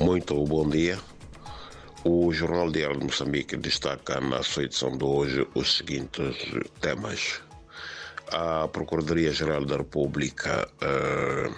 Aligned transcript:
Muito 0.00 0.44
bom 0.44 0.68
dia. 0.68 0.96
O 2.04 2.32
Jornal 2.32 2.70
Diário 2.70 3.00
de 3.00 3.06
Moçambique 3.06 3.56
destaca 3.56 4.20
na 4.20 4.44
sua 4.44 4.62
edição 4.62 4.96
de 4.96 5.04
hoje 5.04 5.44
os 5.56 5.78
seguintes 5.78 6.36
temas. 6.80 7.40
A 8.30 8.68
Procuradoria-Geral 8.68 9.64
da 9.64 9.78
República 9.78 10.68
uh, 10.82 11.52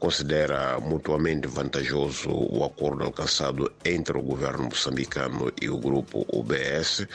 considera 0.00 0.80
mutuamente 0.80 1.46
vantajoso 1.46 2.28
o 2.30 2.64
acordo 2.64 3.04
alcançado 3.04 3.70
entre 3.84 4.18
o 4.18 4.22
governo 4.22 4.64
moçambicano 4.64 5.52
e 5.62 5.68
o 5.68 5.78
grupo 5.78 6.26
UBS, 6.32 7.00
uh, 7.00 7.06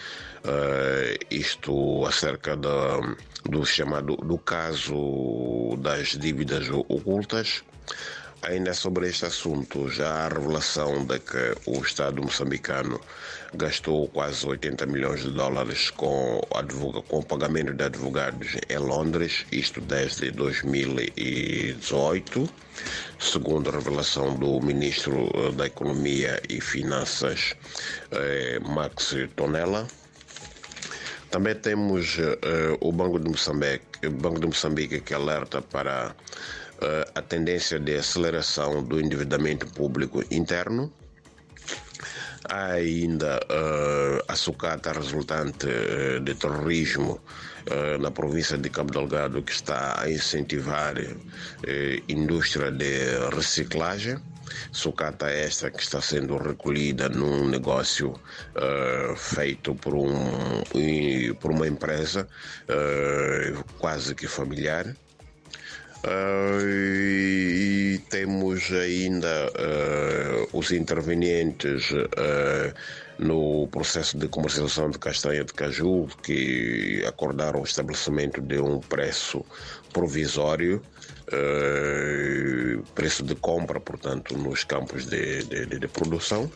isto 1.29 2.05
acerca 2.05 2.55
da, 2.55 3.01
do 3.43 3.65
chamado 3.65 4.15
do 4.15 4.37
caso 4.37 5.75
das 5.79 6.17
dívidas 6.17 6.69
ocultas. 6.69 7.61
Ainda 8.41 8.73
sobre 8.73 9.09
este 9.09 9.25
assunto, 9.25 9.89
já 9.89 10.07
há 10.07 10.25
a 10.25 10.29
revelação 10.29 11.05
de 11.05 11.19
que 11.19 11.55
o 11.65 11.81
Estado 11.81 12.21
moçambicano 12.21 12.99
gastou 13.55 14.07
quase 14.09 14.45
80 14.45 14.85
milhões 14.85 15.23
de 15.23 15.31
dólares 15.31 15.89
com, 15.89 16.39
com 17.07 17.19
o 17.19 17.23
pagamento 17.23 17.73
de 17.73 17.83
advogados 17.83 18.55
em 18.69 18.77
Londres, 18.77 19.47
isto 19.51 19.81
desde 19.81 20.29
2018, 20.31 22.47
segundo 23.19 23.69
a 23.69 23.73
revelação 23.73 24.35
do 24.35 24.61
ministro 24.61 25.31
eh, 25.33 25.51
da 25.53 25.65
Economia 25.65 26.39
e 26.47 26.61
Finanças, 26.61 27.55
eh, 28.11 28.59
Max 28.59 29.15
Tonella. 29.35 29.87
Também 31.31 31.55
temos 31.55 32.19
eh, 32.19 32.37
o 32.79 32.91
Banco 32.91 33.17
de 33.19 33.27
Moçambique, 33.29 34.07
Banco 34.09 34.39
de 34.39 34.45
Moçambique 34.47 35.01
que 35.01 35.13
alerta 35.13 35.61
para 35.61 36.15
a 37.13 37.21
tendência 37.21 37.79
de 37.79 37.95
aceleração 37.95 38.83
do 38.83 38.99
endividamento 38.99 39.65
público 39.67 40.23
interno. 40.29 40.91
Há 42.47 42.73
ainda 42.73 43.39
uh, 43.49 44.23
a 44.27 44.35
sucata 44.35 44.91
resultante 44.91 45.65
uh, 45.65 46.19
de 46.19 46.35
terrorismo 46.35 47.19
uh, 47.71 47.97
na 47.99 48.11
província 48.11 48.55
de 48.57 48.69
Cabo 48.69 48.91
Delgado, 48.91 49.41
que 49.41 49.51
está 49.51 49.99
a 49.99 50.09
incentivar 50.09 50.95
indústria 52.07 52.71
de 52.71 53.17
reciclagem. 53.33 54.17
Sucata 54.71 55.27
esta 55.27 55.71
que 55.71 55.81
está 55.81 55.99
sendo 55.99 56.37
recolhida 56.37 57.09
num 57.09 57.47
negócio 57.47 58.13
feito 59.17 59.73
por, 59.73 59.95
um, 59.95 60.11
por 61.39 61.51
uma 61.51 61.67
empresa 61.67 62.27
quase 63.79 64.13
que 64.13 64.27
familiar 64.27 64.95
Uh, 66.03 66.61
e 66.61 67.99
temos 68.09 68.71
ainda 68.71 69.47
uh, 69.47 70.57
os 70.57 70.71
intervenientes 70.71 71.89
uh, 71.91 72.73
no 73.17 73.67
processo 73.69 74.17
de 74.17 74.27
comercialização 74.27 74.91
de 74.91 74.99
castanha 74.99 75.43
de 75.43 75.53
caju 75.53 76.07
que 76.21 77.03
acordaram 77.07 77.61
o 77.61 77.63
estabelecimento 77.63 78.41
de 78.41 78.59
um 78.59 78.79
preço 78.79 79.43
provisório, 79.93 80.81
preço 82.93 83.23
de 83.23 83.33
compra, 83.35 83.79
portanto, 83.79 84.37
nos 84.37 84.65
campos 84.65 85.05
de, 85.05 85.43
de, 85.43 85.79
de 85.79 85.87
produção. 85.87 86.51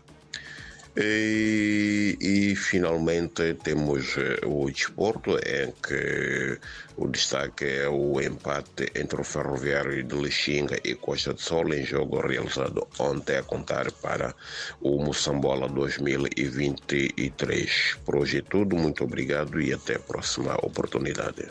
E, 1.02 2.18
e, 2.20 2.54
finalmente 2.58 3.54
temos 3.64 4.18
eh, 4.18 4.42
o 4.46 4.70
desporto, 4.70 5.38
em 5.38 5.72
que 5.82 6.60
o 6.98 7.08
destaque 7.08 7.64
é 7.64 7.88
o 7.88 8.20
empate 8.20 8.92
entre 8.94 9.22
o 9.22 9.24
Ferroviário 9.24 10.04
de 10.04 10.14
Lixinga 10.14 10.78
e 10.84 10.96
Costa 10.96 11.34
de 11.34 11.42
Sol, 11.42 11.74
em 11.74 11.86
jogo 11.86 12.20
realizado 12.20 12.86
ontem 13.00 13.38
a 13.38 13.44
contar 13.44 13.90
para 13.94 14.36
o 14.82 15.02
Moçambola 15.02 15.70
2023. 15.70 18.00
Por 18.04 18.18
hoje 18.18 18.40
é 18.40 18.42
tudo, 18.42 18.76
muito 18.76 19.06
obrigado 19.06 19.62
e 19.62 19.72
até 19.72 19.96
a 19.96 20.00
próxima 20.00 20.56
oportunidade. 20.56 21.48